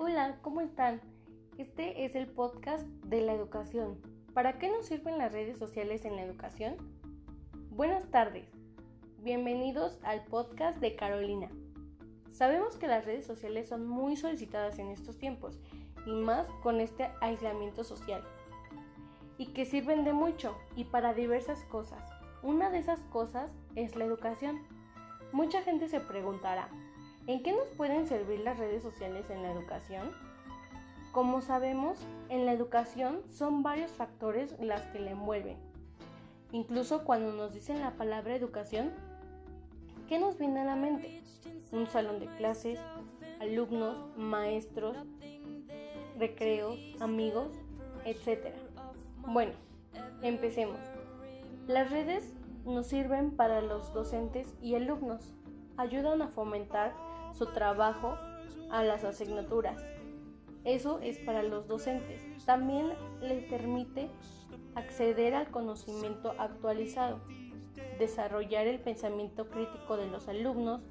[0.00, 1.00] Hola, ¿cómo están?
[1.56, 4.00] Este es el podcast de la educación.
[4.32, 6.76] ¿Para qué nos sirven las redes sociales en la educación?
[7.70, 8.46] Buenas tardes.
[9.24, 11.48] Bienvenidos al podcast de Carolina.
[12.30, 15.58] Sabemos que las redes sociales son muy solicitadas en estos tiempos
[16.06, 18.22] y más con este aislamiento social.
[19.36, 22.04] Y que sirven de mucho y para diversas cosas.
[22.44, 24.62] Una de esas cosas es la educación.
[25.32, 26.68] Mucha gente se preguntará,
[27.28, 30.12] ¿En qué nos pueden servir las redes sociales en la educación?
[31.12, 31.98] Como sabemos,
[32.30, 35.58] en la educación son varios factores las que la envuelven.
[36.52, 38.92] Incluso cuando nos dicen la palabra educación,
[40.08, 41.20] ¿qué nos viene a la mente?
[41.70, 42.80] Un salón de clases,
[43.40, 44.96] alumnos, maestros,
[46.18, 47.50] recreos, amigos,
[48.06, 48.54] etc.
[49.26, 49.52] Bueno,
[50.22, 50.80] empecemos.
[51.66, 52.32] Las redes
[52.64, 55.34] nos sirven para los docentes y alumnos.
[55.78, 56.92] Ayudan a fomentar
[57.32, 58.18] su trabajo
[58.70, 59.82] a las asignaturas.
[60.64, 62.20] Eso es para los docentes.
[62.44, 62.92] También
[63.22, 64.10] les permite
[64.74, 67.20] acceder al conocimiento actualizado,
[67.98, 70.82] desarrollar el pensamiento crítico de los alumnos,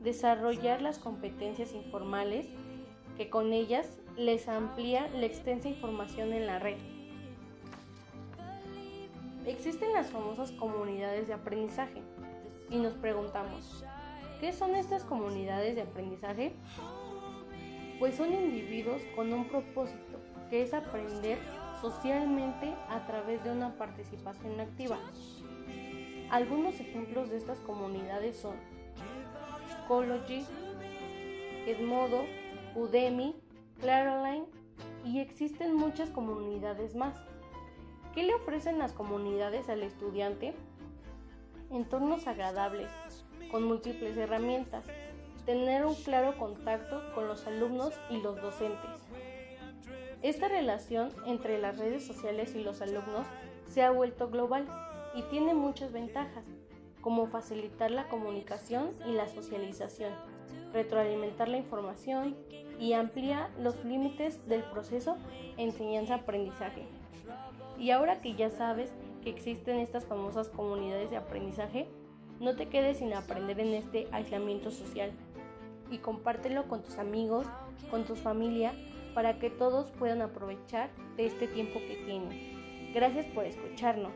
[0.00, 2.46] desarrollar las competencias informales
[3.16, 6.78] que con ellas les amplía la extensa información en la red.
[9.46, 12.02] Existen las famosas comunidades de aprendizaje
[12.70, 13.84] y nos preguntamos,
[14.40, 16.54] ¿Qué son estas comunidades de aprendizaje?
[17.98, 21.38] Pues son individuos con un propósito, que es aprender
[21.82, 24.98] socialmente a través de una participación activa.
[26.30, 28.56] Algunos ejemplos de estas comunidades son
[29.84, 30.46] Schoology,
[31.66, 32.24] Edmodo,
[32.74, 33.36] Udemy,
[33.78, 34.46] Claroline
[35.04, 37.14] y existen muchas comunidades más.
[38.14, 40.54] ¿Qué le ofrecen las comunidades al estudiante?
[41.70, 42.88] Entornos agradables,
[43.50, 44.84] con múltiples herramientas,
[45.46, 48.90] tener un claro contacto con los alumnos y los docentes.
[50.22, 53.26] Esta relación entre las redes sociales y los alumnos
[53.66, 54.66] se ha vuelto global
[55.14, 56.44] y tiene muchas ventajas,
[57.00, 60.12] como facilitar la comunicación y la socialización,
[60.72, 62.36] retroalimentar la información
[62.78, 65.16] y ampliar los límites del proceso
[65.56, 66.86] enseñanza-aprendizaje.
[67.78, 68.92] Y ahora que ya sabes
[69.22, 71.88] que existen estas famosas comunidades de aprendizaje,
[72.40, 75.12] no te quedes sin aprender en este aislamiento social
[75.90, 77.46] y compártelo con tus amigos,
[77.90, 78.72] con tu familia,
[79.14, 82.92] para que todos puedan aprovechar de este tiempo que tienen.
[82.94, 84.12] Gracias por escucharnos.